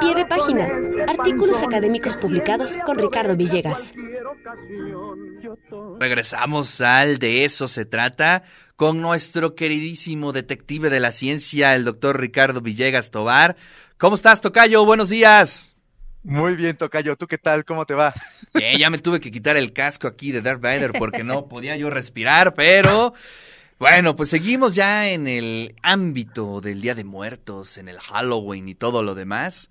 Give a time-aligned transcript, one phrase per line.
[0.00, 0.68] Pie de página.
[1.08, 3.92] Artículos académicos publicados con Ricardo Villegas.
[6.00, 8.42] Regresamos al De eso se trata
[8.76, 13.56] con nuestro queridísimo detective de la ciencia, el doctor Ricardo Villegas Tobar.
[13.98, 14.84] ¿Cómo estás, Tocayo?
[14.84, 15.76] Buenos días.
[16.24, 17.16] Muy bien, Tocayo.
[17.16, 17.64] ¿Tú qué tal?
[17.64, 18.14] ¿Cómo te va?
[18.54, 21.76] Bien, ya me tuve que quitar el casco aquí de Darth Vader porque no podía
[21.76, 23.12] yo respirar, pero
[23.82, 28.76] bueno, pues seguimos ya en el ámbito del Día de Muertos, en el Halloween y
[28.76, 29.70] todo lo demás.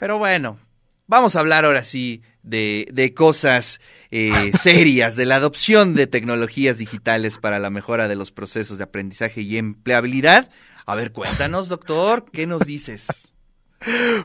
[0.00, 0.58] Pero bueno,
[1.06, 6.78] vamos a hablar ahora sí de, de cosas eh, serias, de la adopción de tecnologías
[6.78, 10.50] digitales para la mejora de los procesos de aprendizaje y empleabilidad.
[10.86, 13.34] A ver, cuéntanos, doctor, ¿qué nos dices?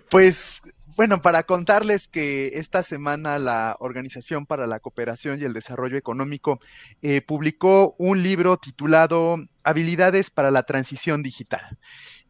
[0.09, 0.59] Pues
[0.99, 6.59] bueno, para contarles que esta semana la Organización para la Cooperación y el Desarrollo Económico
[7.02, 11.77] eh, publicó un libro titulado Habilidades para la Transición Digital.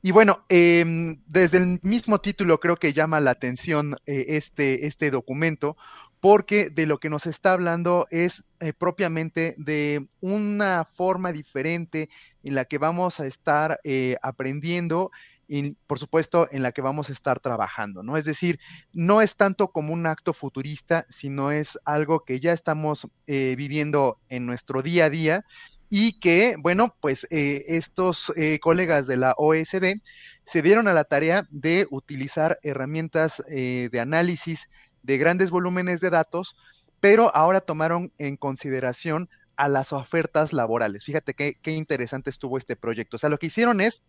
[0.04, 5.10] Y bueno, em, desde el mismo título creo que llama la atención eh, este, este
[5.10, 5.76] documento
[6.20, 12.08] porque de lo que nos está hablando es eh, propiamente de una forma diferente
[12.44, 13.80] en la que vamos a estar
[14.22, 15.10] aprendiendo
[15.50, 18.18] y por supuesto en la que vamos a estar trabajando, ¿no?
[18.18, 18.60] Es decir,
[18.94, 24.20] no es tanto como un acto futurista, sino es algo que ya estamos eh, viviendo
[24.30, 25.46] en nuestro día a día
[25.90, 30.02] y que, bueno, pues eh, estos eh, colegas de la OSD
[30.46, 34.70] se dieron a la tarea de utilizar herramientas de análisis
[35.02, 36.56] de grandes volúmenes de datos,
[37.00, 41.04] pero ahora tomaron en consideración a las ofertas laborales.
[41.04, 43.18] Fíjate qué, qué interesante estuvo este proyecto.
[43.18, 44.02] O sea, lo que hicieron es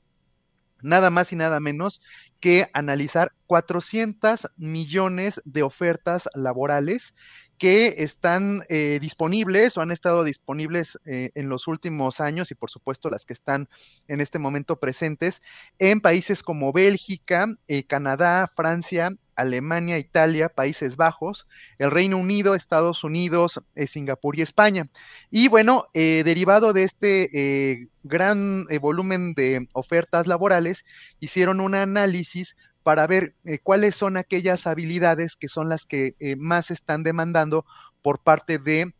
[0.82, 2.00] nada más y nada menos
[2.40, 7.14] que analizar 400 millones de ofertas laborales
[7.60, 12.70] que están eh, disponibles o han estado disponibles eh, en los últimos años y por
[12.70, 13.68] supuesto las que están
[14.08, 15.42] en este momento presentes
[15.78, 21.46] en países como Bélgica, eh, Canadá, Francia, Alemania, Italia, Países Bajos,
[21.78, 24.88] el Reino Unido, Estados Unidos, Singapur y España.
[25.30, 30.84] Y bueno, derivado de este gran volumen de ofertas laborales,
[31.20, 36.36] hicieron un análisis para ver eh, cuáles son aquellas habilidades que son las que eh,
[36.36, 37.64] más están demandando
[38.02, 38.92] por parte de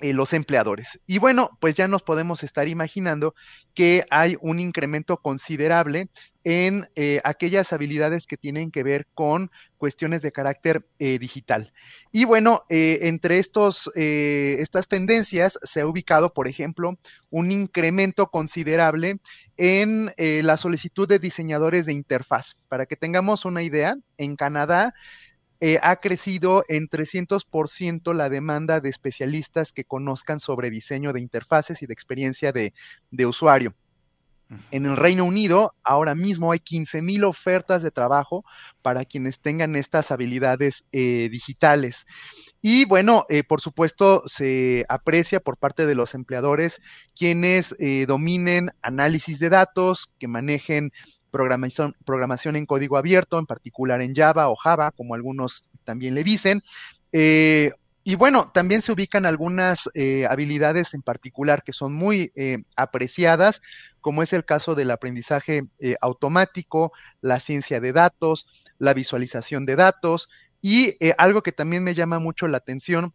[0.00, 1.00] eh, los empleadores.
[1.06, 3.34] Y bueno, pues ya nos podemos estar imaginando
[3.74, 6.08] que hay un incremento considerable
[6.44, 11.72] en eh, aquellas habilidades que tienen que ver con cuestiones de carácter eh, digital.
[12.12, 16.96] Y bueno, entre estos, estas tendencias se ha ubicado, por ejemplo,
[17.30, 19.18] un incremento considerable
[19.56, 22.56] en la solicitud de diseñadores de interfaz.
[22.68, 24.94] Para que tengamos una idea, en Canadá
[25.60, 31.82] eh, ha crecido en 300% la demanda de especialistas que conozcan sobre diseño de interfaces
[31.82, 32.72] y de experiencia de,
[33.26, 33.74] usuario.
[34.70, 38.44] En el Reino Unido, ahora mismo hay 15 mil ofertas de trabajo
[38.82, 42.06] para quienes tengan estas habilidades eh, digitales.
[42.62, 46.80] Y bueno, eh, por supuesto, se aprecia por parte de los empleadores
[47.16, 47.76] quienes
[48.06, 50.92] dominen análisis de datos, que manejen
[51.30, 56.24] programación, programación en código abierto, en particular en Java o Java, como algunos también le
[56.24, 56.62] dicen.
[57.12, 57.72] Eh,
[58.04, 63.60] y bueno, también se ubican algunas eh, habilidades en particular que son muy eh, apreciadas,
[64.00, 65.64] como es el caso del aprendizaje
[66.00, 68.46] automático, la ciencia de datos,
[68.78, 70.30] la visualización de datos
[70.62, 73.12] y algo que también me llama mucho la atención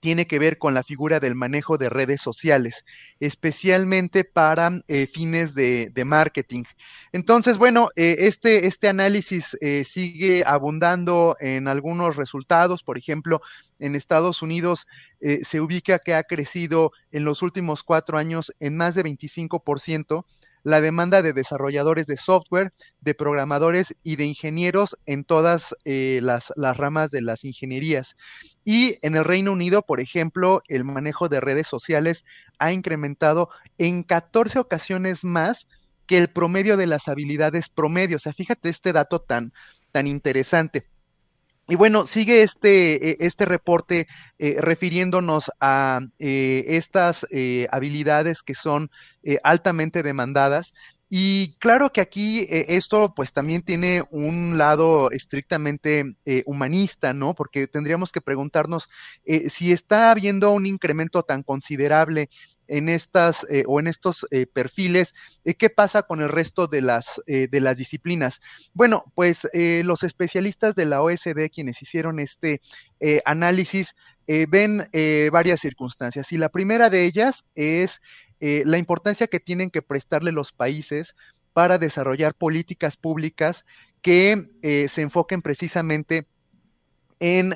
[0.00, 2.84] tiene que ver con la figura del manejo de redes sociales,
[3.20, 6.64] especialmente para eh, fines de, marketing.
[7.12, 12.82] Entonces, bueno, eh, este, este análisis eh, sigue abundando en algunos resultados.
[12.82, 13.42] Por ejemplo,
[13.78, 14.86] en Estados Unidos
[15.20, 20.24] se ubica que ha crecido en los últimos cuatro años en más de 25%
[20.62, 26.52] la demanda de desarrolladores de software, de programadores y de ingenieros en todas eh, las,
[26.56, 28.16] las, ramas de las ingenierías.
[28.64, 32.24] Y en el Reino Unido, por ejemplo, el manejo de redes sociales
[32.58, 33.48] ha incrementado
[33.78, 35.66] en 14 ocasiones más
[36.06, 38.16] que el promedio de las habilidades promedio.
[38.16, 39.52] O sea, fíjate este dato tan,
[39.92, 40.86] tan interesante.
[41.70, 48.54] Y bueno, sigue este, e, este reporte eh, refiriéndonos a eh, estas eh, habilidades que
[48.54, 48.90] son
[49.42, 50.72] altamente demandadas.
[51.10, 56.16] Y claro que aquí esto pues también tiene un lado estrictamente
[56.46, 57.34] humanista, ¿no?
[57.34, 58.88] Porque tendríamos que preguntarnos
[59.50, 62.30] si está habiendo un incremento tan considerable
[62.68, 66.82] en estas eh, o en estos eh, perfiles, eh, ¿qué pasa con el resto de
[66.82, 68.40] las, de las disciplinas?
[68.74, 72.60] Bueno, pues los especialistas de la OSD, quienes hicieron este
[73.24, 73.94] análisis,
[74.26, 74.88] ven
[75.32, 76.32] varias circunstancias.
[76.32, 78.00] Y la primera de ellas es
[78.40, 81.14] la importancia que tienen que prestarle los países
[81.52, 83.64] para desarrollar políticas públicas
[84.02, 86.26] que se enfoquen precisamente
[87.20, 87.54] en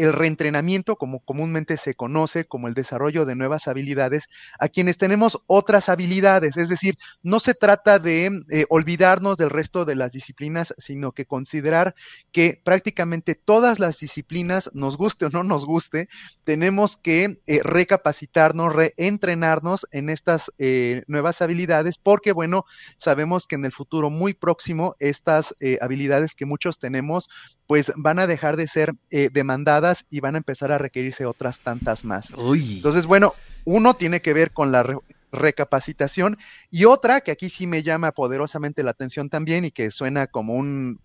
[0.00, 5.38] el reentrenamiento, como comúnmente se conoce como el desarrollo de nuevas habilidades, a quienes tenemos
[5.46, 6.56] otras habilidades.
[6.56, 11.26] Es decir, no se trata de eh, olvidarnos del resto de las disciplinas, sino que
[11.26, 11.94] considerar
[12.32, 16.08] que prácticamente todas las disciplinas, nos guste o no nos guste,
[16.44, 22.64] tenemos que eh, recapacitarnos, reentrenarnos en estas eh, nuevas habilidades, porque bueno,
[22.96, 27.28] sabemos que en el futuro muy próximo estas habilidades que muchos tenemos,
[27.66, 32.04] pues van a dejar de ser demandadas y van a empezar a requerirse otras tantas
[32.04, 32.30] más.
[32.30, 33.34] Entonces, bueno,
[33.64, 34.98] uno tiene que ver con la
[35.32, 36.38] recapacitación
[36.70, 40.54] y otra que aquí sí me llama poderosamente la atención también y que suena como
[40.54, 41.00] un,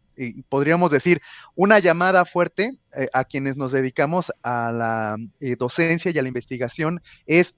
[0.50, 1.22] podríamos decir,
[1.56, 6.28] una llamada fuerte eh, a quienes nos dedicamos a la eh, docencia y a la
[6.28, 7.56] investigación es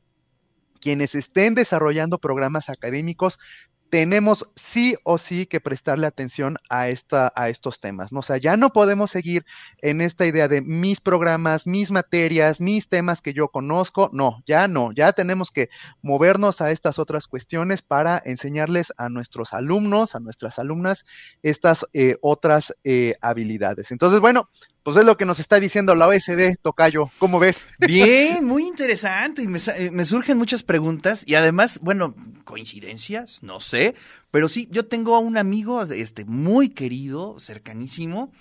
[0.79, 3.39] quienes estén desarrollando programas académicos
[3.89, 8.11] tenemos sí o sí que prestarle atención a, esta, a estos temas.
[8.11, 8.19] ¿no?
[8.19, 9.45] O sea, ya no podemos seguir
[9.81, 14.09] en esta idea de mis programas, mis materias, mis temas que yo conozco.
[14.13, 14.91] No, ya no.
[14.91, 15.69] Ya tenemos que
[16.01, 21.05] movernos a estas otras cuestiones para enseñarles a nuestros alumnos, a nuestras alumnas,
[21.41, 23.91] estas eh, otras eh, habilidades.
[23.91, 24.49] Entonces, bueno,
[24.87, 27.11] pues es lo que nos está diciendo la OSD, Tocayo.
[27.17, 27.57] ¿Cómo ves?
[27.77, 29.41] Bien, muy interesante.
[29.41, 31.25] Y me, eh, me, surgen muchas preguntas.
[31.27, 33.95] Y además, bueno, coincidencias, no sé.
[34.31, 38.31] Pero sí, yo tengo a un amigo este, muy querido, cercanísimo,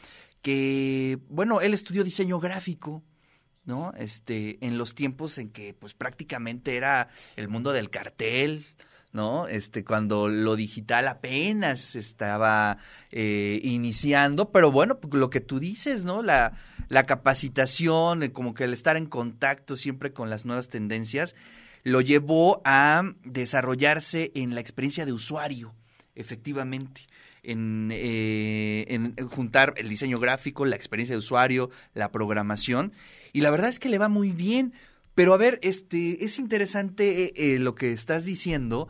[0.41, 3.03] que, bueno, él estudió diseño gráfico.
[3.65, 3.93] ¿no?
[3.99, 8.65] Este, en los tiempos en que pues prácticamente era el mundo del cartel,
[9.13, 9.49] ¿no?
[9.49, 12.79] Este, cuando lo digital apenas estaba
[13.11, 16.23] eh, iniciando, pero bueno, pues, lo que tú dices, ¿no?
[16.23, 16.53] La,
[16.89, 21.35] la capacitación, eh, como que el estar en contacto siempre con las nuevas tendencias,
[21.83, 25.73] lo llevó a desarrollarse en la experiencia de usuario,
[26.15, 27.03] efectivamente.
[27.45, 32.93] En, eh, en, juntar el diseño gráfico, la experiencia de usuario, la programación.
[33.33, 34.75] Y la verdad es que le va muy bien.
[35.17, 38.89] Pero a ver, este, es interesante eh, lo que estás diciendo,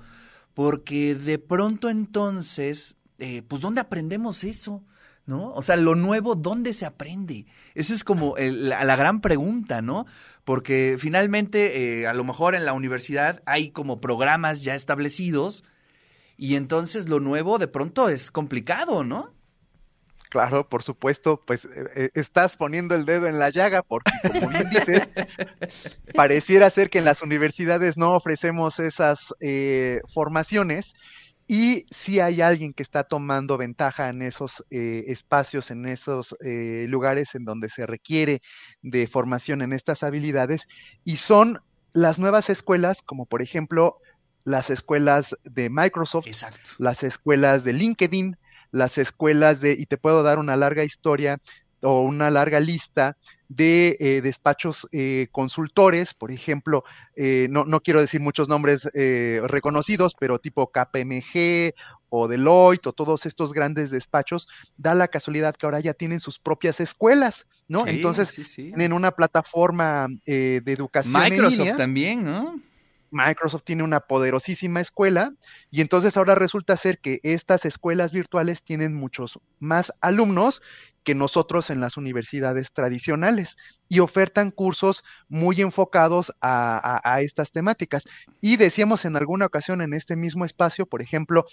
[0.55, 4.83] porque de pronto entonces, eh, pues, ¿dónde aprendemos eso?
[5.25, 5.53] ¿No?
[5.55, 7.47] O sea, lo nuevo, ¿dónde se aprende?
[7.77, 10.05] Esa es como la, gran pregunta, ¿no?
[10.45, 15.63] Porque finalmente, eh, a lo mejor en la universidad hay como programas ya establecidos
[16.37, 19.36] y entonces lo nuevo de pronto es complicado, ¿no?
[20.37, 24.51] Claro, por supuesto, pues eh, eh, estás poniendo el dedo en la llaga porque, como
[24.51, 25.09] bien dices,
[26.15, 30.93] pareciera ser que en las universidades no ofrecemos esas eh, formaciones
[31.49, 37.47] y si hay alguien que está tomando ventaja en esos espacios, en esos lugares en
[37.47, 38.43] donde se requiere
[38.83, 40.69] de formación en estas habilidades
[41.03, 41.61] y son
[41.95, 44.01] las nuevas escuelas, como por ejemplo
[44.45, 46.27] las escuelas de Microsoft,
[46.79, 48.37] las escuelas de LinkedIn,
[48.71, 51.39] las escuelas de, y te puedo dar una larga historia
[51.83, 53.17] o una larga lista
[53.49, 56.85] de eh, despachos eh, consultores, por ejemplo,
[57.15, 58.89] eh, no, no, quiero decir muchos nombres
[59.45, 61.75] reconocidos, pero tipo KPMG
[62.09, 66.39] o Deloitte o todos estos grandes despachos, da la casualidad que ahora ya tienen sus
[66.39, 67.87] propias escuelas, ¿no?
[67.87, 71.13] Entonces, tienen una plataforma de educación.
[71.13, 72.61] Microsoft también, ¿no?
[73.17, 75.33] Microsoft tiene una poderosísima escuela
[75.71, 80.61] y entonces ahora resulta ser que estas escuelas virtuales tienen muchos más alumnos
[81.03, 83.57] que nosotros en las universidades tradicionales
[83.89, 88.05] y ofertan cursos muy enfocados a, estas temáticas.
[88.41, 91.47] Y decíamos en alguna ocasión en este mismo espacio, por ejemplo,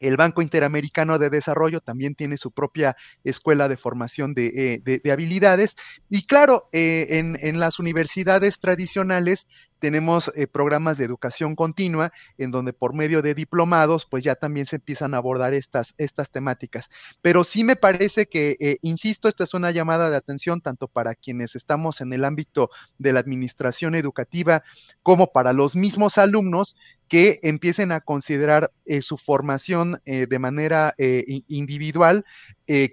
[0.00, 5.76] el Banco Interamericano de Desarrollo también tiene su propia escuela de formación de, eh, habilidades.
[6.08, 9.46] Y claro, eh, en, en, las universidades tradicionales
[9.78, 14.64] tenemos eh, programas de educación continua en donde por medio de diplomados pues ya también
[14.64, 16.88] se empiezan a abordar estas, estas temáticas.
[17.20, 21.56] Pero sí me parece que, insisto, esta es una llamada de atención tanto para quienes
[21.56, 24.62] estamos en el ámbito de la administración educativa
[25.02, 26.74] como para los mismos alumnos
[27.08, 32.24] que empiecen a considerar eh, su formación de manera individual,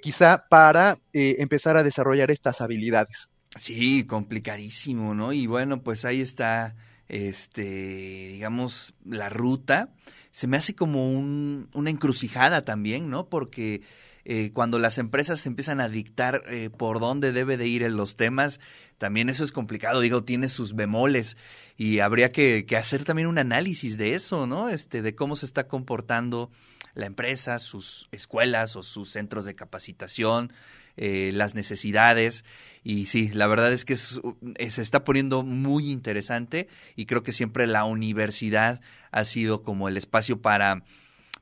[0.01, 3.29] quizá para empezar a desarrollar estas habilidades.
[3.55, 5.31] Sí, complicadísimo, ¿no?
[5.31, 6.75] Y bueno, pues ahí está,
[7.07, 9.93] este, digamos, la ruta.
[10.31, 13.29] Se me hace como un, una encrucijada también, ¿no?
[13.29, 13.81] Porque
[14.25, 18.59] eh, cuando las empresas empiezan a dictar eh, por dónde debe de ir los temas,
[18.97, 21.37] también eso es complicado, digo, tiene sus bemoles
[21.77, 24.69] y habría que, que hacer también un análisis de eso, ¿no?
[24.69, 26.51] Este, de cómo se está comportando
[26.95, 30.53] la empresa, sus escuelas o sus centros de capacitación,
[30.95, 32.45] eh, las necesidades.
[32.83, 37.31] Y sí, la verdad es que eh, se está poniendo muy interesante y creo que
[37.31, 40.83] siempre la universidad ha sido como el espacio para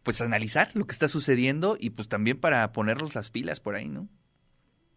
[0.04, 3.88] pues analizar lo que está sucediendo y pues también para ponernos las pilas por ahí,
[3.88, 4.10] ¿no?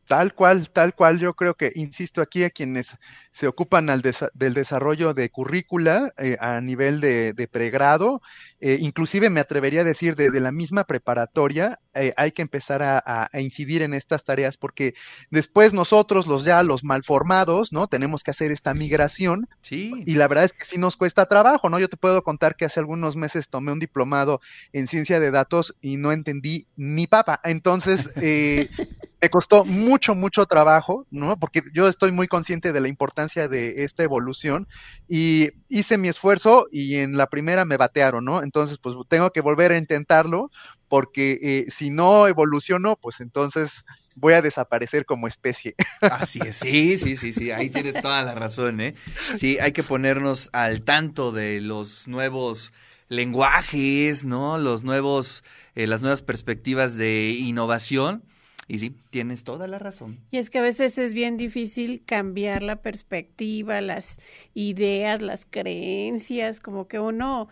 [0.06, 2.96] Tal cual, tal cual, yo creo que, insisto aquí, a quienes
[3.30, 8.20] se ocupan al del desarrollo de currícula eh, a nivel de, pregrado,
[8.61, 13.28] eh, inclusive me atrevería a decir desde la misma preparatoria, eh, hay que empezar a,
[13.34, 14.94] incidir en estas tareas porque
[15.30, 17.88] después nosotros, los ya los malformados, ¿no?
[17.88, 19.49] Tenemos que hacer esta migración.
[19.62, 19.92] Sí.
[20.06, 21.78] Y la verdad es que sí nos cuesta trabajo, ¿no?
[21.78, 24.40] Yo te puedo contar que hace algunos meses tomé un diplomado
[24.73, 27.40] en ciencia de datos y no entendí ni papa.
[27.44, 28.11] Entonces,
[29.25, 31.38] me costó mucho, mucho trabajo, ¿no?
[31.38, 34.69] Porque yo estoy muy consciente de la importancia de esta evolución
[35.09, 38.43] y hice mi esfuerzo y en la primera me batearon, ¿no?
[38.43, 40.50] Entonces, pues tengo que volver a intentarlo
[40.88, 45.75] porque eh, si no evoluciono, pues entonces voy a desaparecer como especie.
[46.02, 48.95] Así es, sí, sí, sí, sí, ahí tienes toda la razón, ¿eh?
[49.37, 52.75] Sí, hay que ponernos al tanto de los nuevos
[53.09, 54.59] lenguajes, ¿no?
[54.59, 55.45] Los nuevos,
[55.76, 58.23] eh, las nuevas perspectivas de innovación
[58.66, 60.21] y sí, tienes toda la razón.
[60.30, 64.18] Y es que a veces es bien difícil cambiar la perspectiva, las
[64.54, 67.49] ideas, las creencias, como que uno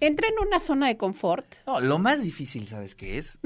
[0.00, 1.46] entra en una zona de confort.
[1.66, 3.38] No, lo más difícil, ¿sabes qué es?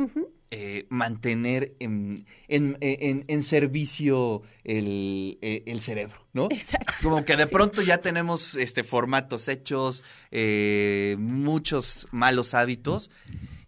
[0.52, 6.46] Eh, mantener en, en, en, servicio el, e, el, cerebro, ¿no?
[6.50, 6.94] Exacto.
[7.02, 13.10] Como que de pronto ya tenemos este formatos hechos, eh, muchos malos hábitos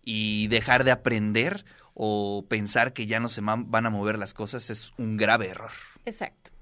[0.04, 1.64] y dejar de aprender
[2.00, 5.72] o pensar que ya no se van a mover las cosas es un grave error.
[6.06, 6.52] Exacto.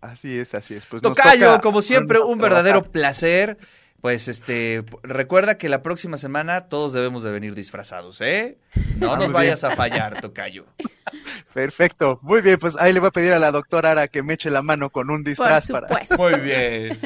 [0.00, 0.86] Así es, así es.
[0.86, 3.58] Pues Tocayo, como siempre, un verdadero placer.
[4.00, 8.58] Pues este, recuerda que la próxima semana todos debemos de venir disfrazados, ¿eh?
[8.96, 10.64] No nos vayas a fallar, Tocayo.
[11.54, 14.34] Perfecto, muy bien, pues ahí le voy a pedir a la doctora Ara que me
[14.34, 15.88] eche la mano con un disfraz para.
[16.16, 16.98] Muy bien.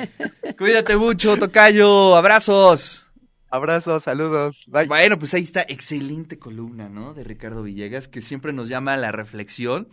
[0.57, 2.17] Cuídate mucho, Tocayo.
[2.17, 3.04] Abrazos.
[3.55, 4.65] Abrazos, saludos.
[4.67, 7.15] Bueno, pues ahí está, excelente columna, ¿no?
[7.15, 9.87] De Ricardo Villegas, que siempre nos llama a la reflexión.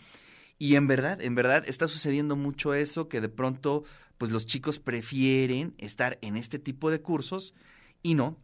[0.57, 3.83] Y en verdad, en verdad, está sucediendo mucho eso, que de pronto,
[4.17, 7.53] pues los chicos prefieren estar en este tipo de cursos
[8.01, 8.35] y no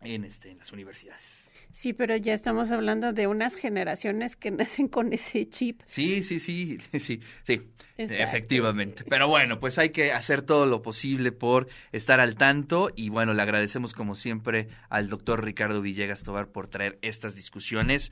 [0.00, 1.47] en, este, en las universidades.
[1.72, 5.80] Sí, pero ya estamos hablando de unas generaciones que nacen con ese chip.
[5.84, 7.62] Sí, sí, sí, sí, sí,
[7.96, 9.04] efectivamente.
[9.08, 13.34] Pero bueno, pues hay que hacer todo lo posible por estar al tanto y bueno,
[13.34, 18.02] le agradecemos como siempre al doctor Ricardo Villegas Tobar por traer estas discusiones